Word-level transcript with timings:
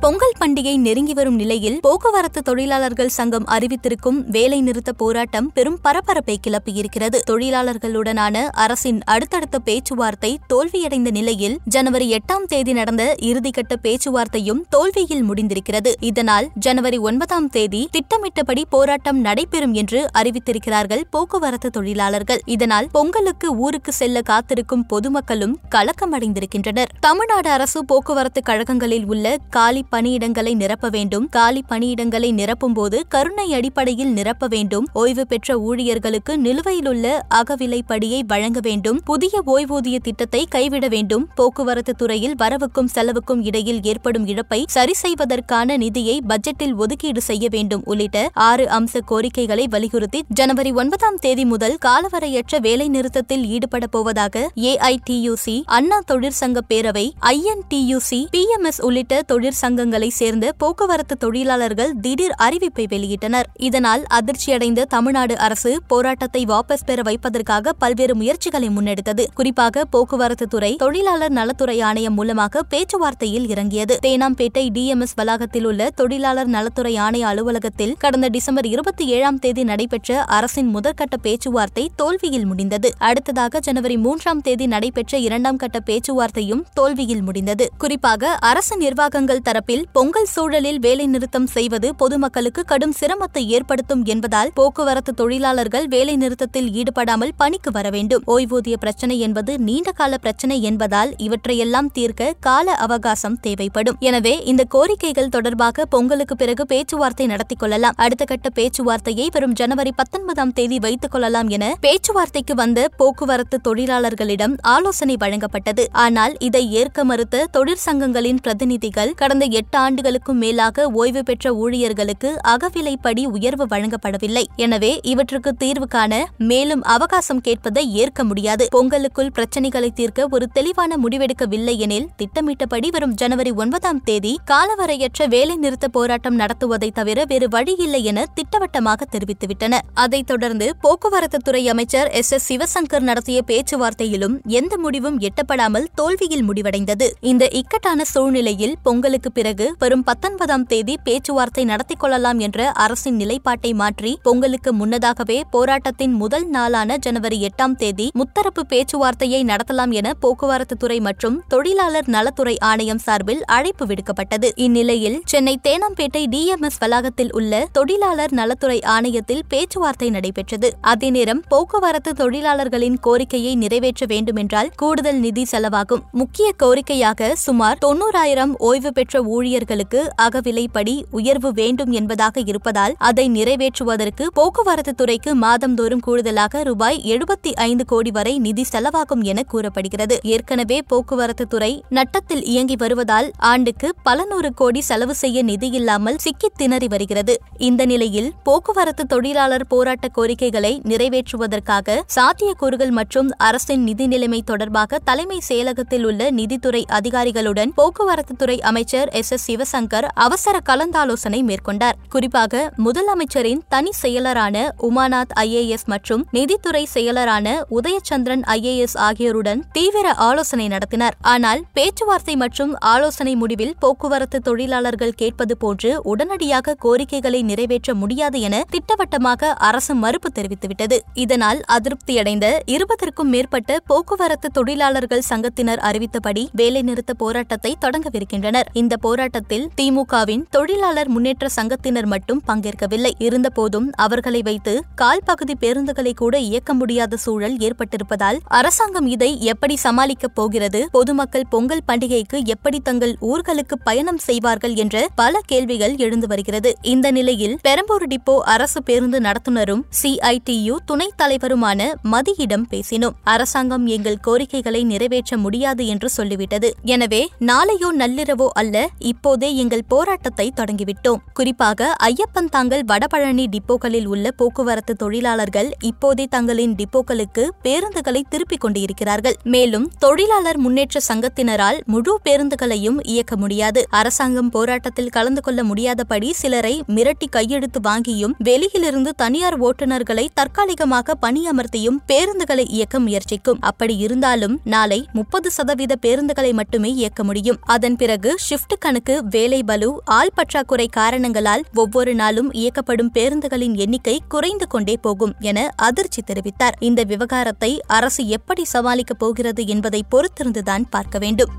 பொங்கல் 0.00 0.34
பண்டிகை 0.40 0.76
நெருங்கி 0.76 1.12
வரும் 1.12 1.34
நிலையில் 1.34 1.80
போக்குவரத்து 1.80 2.42
தொழிலாளர்கள் 2.42 3.08
சங்கம் 3.08 3.46
அறிவித்திருக்கும் 3.46 4.18
வேலை 4.26 4.60
நிறுத்த 4.60 4.92
போராட்டம் 4.92 5.52
பெரும் 5.52 5.78
பரபரப்பை 5.82 6.40
கிளப்பியிருக்கிறது. 6.46 7.18
தொழிலாளர்களுடனான 7.30 8.44
அரசின் 8.52 9.00
அடுத்தடுத்த 9.04 9.58
பேச்சுவார்த்தை 9.58 10.38
தோல்வியடைந்த 10.54 11.10
நிலையில் 11.10 11.58
ஜனவரி 11.64 12.16
எட்டாம் 12.16 12.44
தேதி 12.46 12.72
நடந்த 12.72 13.16
இறுதிக்கட்ட 13.20 13.76
பேச்சுவார்த்தையும் 13.82 14.64
தோல்வியில் 14.68 15.24
முடிந்திருக்கிறது. 15.24 15.94
இதனால் 16.00 16.48
ஜனவரி 16.54 16.98
ஒன்பதாம் 16.98 17.48
தேதி 17.48 17.88
திட்டமிட்டபடி 17.90 18.64
போராட்டம் 18.68 19.20
நடைபெறும் 19.20 19.74
என்று 19.74 20.08
அறிவித்திருக்கிறார்கள் 20.18 21.04
போக்குவரத்து 21.10 21.70
தொழிலாளர்கள். 21.70 22.40
இதனால் 22.44 22.88
பொங்கலுக்கு 22.92 23.56
ஊருக்கு 23.56 23.92
செல்ல 23.92 24.22
காத்திருக்கும் 24.22 24.86
பொதுமக்களும் 24.86 25.58
கலக்கமடைந்திருக்கின்றனர். 25.74 26.88
தமிழ்நாடு 27.00 27.50
அரசு 27.50 27.84
போக்குவரத்து 27.84 28.42
கழகங்களில் 28.46 29.04
உள்ள 29.04 29.36
காலி 29.50 29.86
பணியிடங்களை 29.90 30.54
நிரப்ப 30.54 30.88
வேண்டும். 30.88 31.28
காலி 31.28 31.64
பணியிடங்களை 31.68 32.32
நிரப்பும் 32.32 32.74
போது 32.74 33.04
கருணை 33.08 33.54
அடிப்படையில் 33.54 34.12
நிரப்ப 34.12 34.46
வேண்டும். 34.46 34.86
ஓய்வு 34.92 35.26
பெற்ற 35.26 35.58
ஊழியர்களுக்கு 35.58 36.38
நிலுவையிலுள்ள 36.38 37.06
அகவிலைப்படியை 37.34 38.20
வழங்க 38.26 38.60
வேண்டும். 38.62 39.00
புதிய 39.04 39.42
ஓய்வூதிய 39.46 39.98
திட்டத்தை 39.98 40.46
கைவிட 40.48 40.88
வேண்டும். 40.88 41.28
போக்குவரத்து 41.34 41.94
துறையில் 41.94 42.36
வரவுக்கும் 42.38 42.90
செலவுக்கும் 42.94 43.42
இடையில் 43.42 43.82
ஏற்படும் 43.82 44.26
இழப்பை 44.26 44.64
சரி 44.68 44.92
செய்வதற்கான 44.92 45.76
நிதியை 45.76 46.22
பட்ஜெட்டில் 46.28 46.74
ஒதுக்கீடு 46.74 47.20
செய்ய 47.20 47.48
வேண்டும். 47.50 47.82
உள்ளிட்ட 47.84 48.30
ஆறு 48.32 48.66
அம்ச 48.66 49.00
கோரிக்கைகளை 49.04 49.66
வலியுறுத்தி 49.70 50.22
ஜனவரி 50.28 50.72
ஒன்பதாம் 50.72 51.18
தேதி 51.18 51.44
முதல் 51.44 51.76
காலவரையற்ற 51.86 52.60
வேலை 52.60 52.88
நிறுத்தத்தில் 52.88 53.44
ஈடுபட 53.46 53.86
போவதாக 53.86 54.50
ஏஐடியூசி 54.54 55.62
அண்ணா 55.64 56.00
தொழிற்சங்க 56.10 56.58
பேரவை 56.68 57.04
ஐஎன்டியூசி 57.32 58.20
பிஎம்எஸ் 58.36 58.80
உள்ளிட்ட 58.82 59.22
தொழிற்சங்க 59.32 59.77
சங்கங்களை 59.78 60.08
சேர்ந்த 60.08 60.52
போக்குவரத்து 60.56 61.16
தொழிலாளர்கள் 61.16 61.92
திடீர் 62.00 62.34
அறிவிப்பை 62.42 62.84
வெளியிட்டனர். 62.92 63.44
இதனால் 63.54 64.04
அதிர்ச்சியடைந்த 64.18 64.84
தமிழ்நாடு 64.84 65.38
அரசு 65.38 65.82
போராட்டத்தை 65.86 66.44
வாபஸ் 66.44 66.84
பெற 66.86 67.02
வைப்பதற்காக 67.02 67.72
பல்வேறு 67.72 68.14
முயற்சிகளை 68.14 68.68
முன்னெடுத்தது. 68.68 69.24
குறிப்பாக 69.34 69.84
போக்குவரத்து 69.84 70.46
துறை 70.46 70.76
தொழிலாளர் 70.76 71.30
நலத்துறை 71.30 71.80
ஆணையம் 71.80 72.14
மூலமாக 72.14 72.62
பேச்சுவார்த்தையில் 72.70 73.48
இறங்கியது. 73.48 73.98
தேனாம்பேட்டை 74.02 74.64
டிஎம்எஸ் 74.76 75.14
வளாகத்தில் 75.14 75.64
உள்ள 75.64 75.90
தொழிலாளர் 75.90 76.46
நலத்துறை 76.46 76.94
ஆணைய 76.94 77.20
அலுவலகத்தில் 77.20 77.94
கடந்த 77.98 78.28
டிசம்பர் 78.28 78.66
இருபத்தி 78.66 79.06
ஏழாம் 79.06 79.38
தேதி 79.38 79.64
நடைபெற்ற 79.64 80.22
அரசின் 80.22 80.76
முதற்கட்ட 80.76 81.16
பேச்சுவார்த்தை 81.22 81.90
தோல்வியில் 81.96 82.46
முடிந்தது. 82.46 82.92
அடுத்ததாக 82.98 83.60
ஜனவரி 83.60 83.96
மூன்றாம் 83.96 84.40
தேதி 84.40 84.66
நடைபெற்ற 84.66 85.18
இரண்டாம் 85.18 85.56
கட்ட 85.56 85.78
பேச்சுவார்த்தையும் 85.78 86.66
தோல்வியில் 86.74 87.22
முடிந்தது. 87.22 87.70
குறிப்பாக 87.78 88.28
அரசு 88.28 88.76
நிர்வாகங்கள் 88.76 89.42
தரப்பில் 89.44 89.66
பொங்கல் 89.96 90.28
சூழலில் 90.32 90.78
வேலைநிறுத்தம் 90.80 91.46
செய்வது 91.54 91.88
பொதுமக்களுக்கு 91.94 92.64
கடும் 92.64 92.94
சிரமத்தை 93.00 93.42
ஏற்படுத்தும் 93.56 94.04
என்பதால் 94.04 94.50
போக்குவரத்து 94.54 95.12
தொழிலாளர்கள் 95.14 95.86
வேலைநிறுத்தத்தில் 95.88 96.68
ஈடுபடாமல் 96.72 97.32
பணிக்கு 97.36 97.70
வர 97.70 97.90
வேண்டும். 97.90 98.22
ஓய்வூதிய 98.26 98.76
பிரச்சினை 98.76 99.16
என்பது 99.18 99.58
நீண்ட 99.58 99.92
கால 99.92 100.18
பிரச்சினை 100.18 100.62
என்பதால் 100.62 101.10
இவற்றையெல்லாம் 101.16 101.90
தீர்க்க 101.90 102.30
கால 102.40 102.76
அவகாசம் 102.86 103.36
தேவைப்படும். 103.40 103.98
எனவே 104.00 104.34
இந்த 104.44 104.64
கோரிக்கைகள் 104.74 105.28
தொடர்பாக 105.28 105.86
பொங்கலுக்கு 105.86 106.36
பிறகு 106.36 106.66
பேச்சுவார்த்தை 106.66 107.26
நடத்திக் 107.26 107.58
கொள்ளலாம். 107.58 107.94
அடுத்த 107.96 108.24
கட்ட 108.24 108.48
பேச்சுவார்த்தையை 108.60 109.26
வரும் 109.36 109.52
ஜனவரி 109.52 109.92
பத்தொன்பதாம் 110.00 110.52
தேதி 110.52 110.78
வைத்துக் 110.78 111.10
கொள்ளலாம் 111.10 111.48
என 111.48 111.74
பேச்சுவார்த்தைக்கு 111.80 112.54
வந்த 112.54 112.88
போக்குவரத்து 112.96 113.58
தொழிலாளர்களிடம் 113.68 114.56
ஆலோசனை 114.76 115.18
வழங்கப்பட்டது. 115.20 115.86
ஆனால் 115.92 116.36
இதை 116.38 116.70
ஏற்க 116.72 117.04
மறுத்த 117.04 117.46
தொழிற்சங்கங்களின் 117.58 118.42
பிரதிநிதிகள் 118.42 119.14
கடந்த 119.14 119.56
எட்டு 119.58 119.78
ஆண்டுகளுக்கும் 119.78 120.38
மேலாக 120.38 120.86
ஓய்வு 120.92 121.22
பெற்ற 121.22 121.54
ஊழியர்களுக்கு 121.54 122.30
அகவிலைப்படி 122.48 123.24
உயர்வு 123.24 123.66
வழங்கப்படவில்லை. 123.66 124.44
எனவே 124.56 124.92
இவற்றுக்கு 125.02 125.50
தீர்வு 125.54 125.86
காண 125.86 126.12
மேலும் 126.38 126.82
அவகாசம் 126.82 127.42
கேட்பதை 127.48 127.82
ஏற்க 127.92 128.24
முடியாது. 128.24 128.64
பொங்கலுக்குள் 128.70 129.32
பிரச்சினைகளை 129.32 129.90
தீர்க்க 129.90 130.26
ஒரு 130.30 130.46
தெளிவான 130.48 130.96
முடிவெடுக்கவில்லை 130.96 131.74
எனில் 131.78 132.08
திட்டமிட்டபடி 132.16 132.90
வரும் 132.90 133.14
ஜனவரி 133.14 133.50
ஒன்பதாம் 133.50 134.02
தேதி 134.02 134.32
காலவரையற்ற 134.50 135.28
வேலைநிறுத்த 135.28 135.88
போராட்டம் 135.88 136.38
நடத்துவதை 136.38 136.90
தவிர 136.90 137.24
வேறு 137.28 137.48
வழியில்லை 137.48 138.04
என 138.04 138.26
திட்டவட்டமாக 138.34 139.06
தெரிவித்துவிட்டன. 139.10 139.74
அதைத் 139.94 140.26
தொடர்ந்து 140.26 140.66
போக்குவரத்து 140.80 141.38
துறை 141.38 141.68
அமைச்சர் 141.68 142.08
எஸ். 142.10 142.32
எஸ். 142.32 142.46
சிவசங்கர் 142.48 143.00
நடத்திய 143.00 143.38
பேச்சுவார்த்தையிலும் 143.46 144.36
எந்த 144.56 144.78
முடிவும் 144.78 145.18
எட்டப்படாமல் 145.18 145.86
தோல்வியில் 145.94 146.46
முடிவடைந்தது. 146.48 147.06
இந்த 147.20 147.44
இக்கட்டான 147.52 148.04
சூழ்நிலையில் 148.04 148.76
பொங்கலுக்கு 148.82 149.32
பிறகு 149.32 149.47
வரும் 149.56 150.02
பத்தொன்பதாம் 150.02 150.64
தேதி 150.64 150.98
பேச்சுவார்த்தை 151.04 151.64
நடத்திக் 151.64 152.00
கொள்ளலாம் 152.00 152.38
என்ற 152.38 152.70
அரசின் 152.70 153.16
நிலைப்பாட்டை 153.16 153.74
மாற்றி 153.74 154.18
பொங்கலுக்கு 154.22 154.72
முன்னதாகவே 154.72 155.44
போராட்டத்தின் 155.50 156.12
முதல் 156.12 156.48
நாளான 156.48 156.96
ஜனவரி 156.96 157.48
எட்டாம் 157.48 157.74
தேதி 157.74 158.10
முத்தரப்பு 158.14 158.60
பேச்சுவார்த்தையை 158.68 159.44
நடத்தலாம் 159.44 159.90
என 159.90 160.14
போக்குவரத்து 160.14 160.76
துறை 160.76 161.00
மற்றும் 161.00 161.42
தொழிலாளர் 161.48 162.08
நலத்துறை 162.08 162.58
ஆணையம் 162.58 162.98
சார்பில் 162.98 163.44
அழைப்பு 163.44 163.86
விடுக்கப்பட்டது. 163.86 164.50
இந்நிலையில் 164.54 165.22
சென்னை 165.24 165.58
தேனாம்பேட்டை 165.68 166.24
டிஎம்எஸ் 166.30 166.78
வளாகத்தில் 166.78 167.32
உள்ள 167.32 167.68
தொழிலாளர் 167.72 168.32
நலத்துறை 168.32 168.80
ஆணையத்தில் 168.80 169.42
பேச்சுவார்த்தை 169.48 170.10
நடைபெற்றது. 170.10 170.76
அதே 170.80 171.10
நேரம் 171.10 171.44
போக்குவரத்து 171.48 172.12
தொழிலாளர்களின் 172.12 172.98
கோரிக்கையை 173.00 173.54
நிறைவேற்ற 173.54 174.06
வேண்டுமென்றால் 174.06 174.70
கூடுதல் 174.76 175.18
நிதி 175.18 175.46
செலவாகும். 175.50 176.02
முக்கிய 176.12 176.52
கோரிக்கையாக 176.62 177.32
சுமார் 177.32 177.78
தொன்னூறாயிரம் 177.86 178.56
ஓய்வு 178.58 178.92
பெற்ற 178.92 179.22
ஊழியர்களுக்கு 179.38 180.00
அகவிலைப்படி 180.22 180.94
உயர்வு 181.10 181.50
வேண்டும் 181.52 181.92
என்பதாக 181.92 182.42
இருப்பதால் 182.44 182.94
அதை 182.98 183.24
நிறைவேற்றுவதற்கு 183.30 184.24
போக்குவரத்து 184.34 184.94
துறைக்கு 184.94 185.30
மாதந்தோறும் 185.34 186.00
கூடுதலாக 186.00 186.62
ரூபாய் 186.62 186.98
எழுபத்தி 187.04 187.50
ஐந்து 187.66 187.84
கோடி 187.84 188.10
வரை 188.10 188.32
நிதி 188.38 188.64
செலவாகும் 188.72 189.22
என 189.22 189.42
கூறப்படுகிறது. 189.42 190.16
ஏற்கனவே 190.22 190.78
போக்குவரத்து 190.82 191.46
துறை 191.46 191.70
நட்டத்தில் 191.88 192.44
இயங்கி 192.44 192.76
வருவதால் 192.76 193.28
ஆண்டுக்கு 193.50 193.88
பல 194.02 194.24
நூறு 194.24 194.50
கோடி 194.54 194.80
செலவு 194.80 195.14
செய்ய 195.14 195.42
நிதி 195.42 195.70
இல்லாமல் 195.70 196.18
சிக்கித் 196.18 196.58
திணறி 196.58 196.88
வருகிறது. 196.88 197.36
இந்த 197.58 197.86
நிலையில் 197.86 198.30
போக்குவரத்து 198.42 199.06
தொழிலாளர் 199.06 199.66
போராட்ட 199.66 200.08
கோரிக்கைகளை 200.08 200.72
நிறைவேற்றுவதற்காக 200.84 201.98
சாத்தியக்கூறுகள் 202.16 202.90
மற்றும் 202.90 203.30
அரசின் 203.38 203.82
நிதி 203.82 204.06
நிலைமை 204.06 204.42
தொடர்பாக 204.42 205.00
தலைமை 205.04 205.40
செயலகத்தில் 205.48 206.04
உள்ள 206.04 206.30
நிதித்துறை 206.30 206.84
அதிகாரிகளுடன் 206.90 207.72
போக்குவரத்து 207.74 208.36
துறை 208.36 208.58
அமைச்சர் 208.60 209.08
எஸ். 209.12 209.27
எஸ். 209.30 209.46
சிவசங்கர் 209.48 210.06
அவசர 210.14 210.60
கலந்தாலோசனை 210.68 211.42
மேற்கொண்டார். 211.42 211.96
குறிப்பாக 212.08 212.72
முதலமைச்சரின் 212.84 213.62
தனி 213.68 213.90
செயலரான 214.02 214.68
உமாநாத் 214.82 215.34
ஐஏஎஸ் 215.40 215.84
மற்றும் 215.84 216.26
நிதித்துறை 216.30 216.88
செயலரான 216.94 217.62
உதயச்சந்திரன் 217.70 218.42
ஐஏஎஸ் 218.46 218.96
ஆகியோருடன் 218.98 219.64
தீவிர 219.72 220.12
ஆலோசனை 220.12 220.68
நடத்தினார். 220.68 221.16
ஆனால் 221.20 221.64
பேச்சுவார்த்தை 221.72 222.36
மற்றும் 222.36 222.74
ஆலோசனை 222.78 223.34
முடிவில் 223.34 223.74
போக்குவரத்து 223.78 224.40
தொழிலாளர்கள் 224.40 225.12
கேட்பது 225.12 225.56
போன்று 225.56 226.02
உடனடியாக 226.02 226.74
கோரிக்கைகளை 226.74 227.42
நிறைவேற்ற 227.42 227.94
முடியாது 227.94 228.40
என 228.40 228.64
திட்டவட்டமாக 228.70 229.52
அரசு 229.52 229.94
மறுப்பு 229.94 230.28
தெரிவித்துவிட்டது. 230.34 230.98
இதனால் 231.14 231.60
அதிருப்தியடைந்த 231.68 232.58
இருபதற்கும் 232.66 233.28
மேற்பட்ட 233.28 233.80
போக்குவரத்து 233.86 234.50
தொழிலாளர்கள் 234.50 235.22
சங்கத்தினர் 235.28 235.78
அறிவித்தபடி 235.78 236.48
வேலைநிறுத்த 236.56 237.12
போராட்டத்தை 237.16 237.76
தொடங்கவிருக்கின்றனர். 237.80 238.68
இந்த 238.72 238.96
போராட்டத்தில் 239.08 239.66
திமுகவின் 239.80 240.42
தொழிலாளர் 240.50 241.08
முன்னேற்ற 241.08 241.46
சங்கத்தினர் 241.56 242.06
மட்டும் 242.06 242.40
பங்கேற்கவில்லை. 242.46 243.12
இருந்தபோதும் 243.18 243.86
அவர்களை 244.04 244.40
வைத்து 244.42 244.72
கால் 244.94 245.22
பகுதி 245.24 245.54
பேருந்துகளை 245.60 246.12
கூட 246.14 246.34
இயக்க 246.48 246.74
முடியாத 246.74 247.16
சூழல் 247.16 247.56
ஏற்பட்டிருப்பதால் 247.56 248.38
அரசாங்கம் 248.58 249.06
இதை 249.06 249.30
எப்படி 249.42 249.74
சமாளிக்கப் 249.84 250.34
போகிறது? 250.34 250.80
பொதுமக்கள் 250.92 251.46
பொங்கல் 251.50 251.82
பண்டிகைக்கு 251.88 252.38
எப்படி 252.44 252.78
தங்கள் 252.80 253.14
ஊர்களுக்கு 253.30 253.76
பயணம் 253.84 254.18
செய்வார்கள் 254.18 254.74
என்ற 254.74 255.06
பல 255.14 255.40
கேள்விகள் 255.46 255.94
எழுந்து 255.96 256.26
வருகிறது. 256.26 256.72
இந்த 256.82 257.10
நிலையில் 257.10 257.56
பெரம்பூர் 257.62 258.06
டிப்போ 258.06 258.34
அரசு 258.54 258.82
பேருந்து 258.82 259.20
நடத்துனரும் 259.20 259.82
சிஐடியு 260.02 260.76
துணைத் 260.84 261.18
தலைவருமான 261.22 261.90
மதியிடம் 262.12 262.66
பேசினோம். 262.72 263.16
அரசாங்கம் 263.24 263.86
எங்கள் 263.86 264.20
கோரிக்கைகளை 264.20 264.84
நிறைவேற்ற 264.84 265.38
முடியாது 265.38 265.86
என்று 265.86 266.10
சொல்லிவிட்டது. 266.16 266.70
எனவே 266.82 267.22
நாளையோ 267.38 267.90
நள்ளிரவோ 267.98 268.48
அல்ல 268.54 268.76
இப்போதே 268.98 269.56
எங்கள் 269.56 269.84
போராட்டத்தை 269.88 270.52
தொடங்கிவிட்டோம். 270.56 271.20
குறிப்பாக 271.34 271.96
ஐயப்பன் 272.02 272.48
தாங்கள் 272.50 272.84
வடபழனி 272.84 273.46
டிப்போக்களில் 273.46 274.04
உள்ள 274.04 274.30
போக்குவரத்து 274.30 274.94
தொழிலாளர்கள் 274.94 275.70
இப்போதே 275.82 276.26
தங்களின் 276.26 276.74
டிப்போக்களுக்கு 276.74 277.48
பேருந்துகளை 277.62 278.22
திருப்பிக் 278.28 278.60
கொண்டிருக்கிறார்கள். 278.60 279.36
மேலும் 279.42 279.90
தொழிலாளர் 279.98 280.58
முன்னேற்ற 280.58 281.00
சங்கத்தினரால் 281.08 281.78
முழு 281.84 282.20
பேருந்துகளையும் 282.24 282.98
இயக்க 283.02 283.36
முடியாது. 283.36 283.86
அரசாங்கம் 283.90 284.50
போராட்டத்தில் 284.50 285.08
கலந்து 285.08 285.40
கொள்ள 285.40 285.64
முடியாதபடி 285.64 286.32
சிலரை 286.32 286.82
மிரட்டி 286.88 287.28
கையெழுத்து 287.30 287.80
வாங்கியும் 287.80 288.34
வெளியிலிருந்து 288.38 289.14
தனியார் 289.14 289.60
ஓட்டுநர்களை 289.60 290.26
தற்காலிகமாக 290.34 291.16
பணியமர்த்தியும் 291.22 291.98
பேருந்துகளை 292.06 292.64
இயக்க 292.68 292.98
முயற்சிக்கும். 292.98 293.60
அப்படி 293.60 293.96
இருந்தாலும் 293.96 294.60
நாளை 294.64 295.06
முப்பது 295.12 295.50
சதவீத 295.50 295.96
பேருந்துகளை 296.06 296.52
மட்டுமே 296.52 296.92
இயக்க 296.92 297.24
முடியும். 297.24 297.58
அதன் 297.62 297.96
பிறகு 297.96 298.34
ஷிப்ட் 298.50 298.78
நூற்றுக்கணக்கு 298.88 299.30
வேலை 299.30 299.62
பலு 299.62 299.88
ஆள் 300.04 300.30
பற்றாக்குறை 300.34 300.86
காரணங்களால் 300.86 301.62
ஒவ்வொரு 301.74 302.14
நாளும் 302.14 302.50
இயக்கப்படும் 302.52 303.10
பேருந்துகளின் 303.14 303.74
எண்ணிக்கை 303.74 304.14
குறைந்து 304.28 304.66
கொண்டே 304.66 304.94
போகும் 304.96 305.34
என 305.40 305.68
அதிர்ச்சி 305.76 306.22
தெரிவித்தார். 306.26 306.76
இந்த 306.78 307.02
விவகாரத்தை 307.02 307.70
அரசு 307.86 308.28
எப்படி 308.28 308.64
சமாளிக்கப் 308.72 309.18
போகிறது 309.18 309.66
என்பதை 309.66 310.00
பொறுத்திருந்துதான் 310.10 310.84
பார்க்க 310.90 311.18
வேண்டும். 311.18 311.52